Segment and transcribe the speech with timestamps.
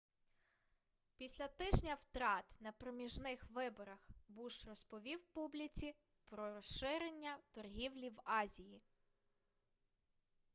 [1.17, 5.95] після тижня втрат на проміжних виборах буш розповів публіці
[6.29, 8.81] про розширення торгівлі в азії